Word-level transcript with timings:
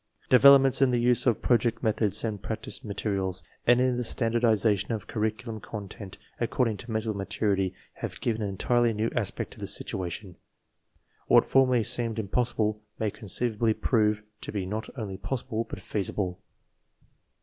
* 0.17 0.19
Developments 0.29 0.81
in 0.81 0.89
the 0.89 0.99
use 0.99 1.27
of 1.27 1.43
project 1.43 1.83
methods 1.83 2.23
and 2.23 2.41
prac 2.41 2.63
tice 2.63 2.83
materials 2.83 3.43
and 3.67 3.79
in 3.79 3.97
the 3.97 4.03
standardization 4.03 4.91
of 4.93 5.05
curriculum 5.05 5.59
content 5.59 6.17
according 6.39 6.77
to 6.77 6.89
mental 6.89 7.13
maturity 7.13 7.75
have 7.93 8.19
given 8.19 8.41
an 8.41 8.47
i'. 8.47 8.49
THE 8.55 8.57
PROBLEM 8.57 8.85
17 8.85 8.89
entirely 8.89 8.93
new 8.95 9.15
aspect 9.21 9.51
to 9.53 9.59
the 9.59 9.67
situation. 9.67 10.37
What 11.27 11.45
formerly 11.45 11.83
seemed 11.83 12.17
impossible 12.17 12.81
may 12.97 13.11
conceivably 13.11 13.75
prove 13.75 14.23
to 14.41 14.51
be 14.51 14.65
not 14.65 14.89
only 14.97 15.17
possible, 15.17 15.65
but 15.69 15.79
feasible. 15.79 16.41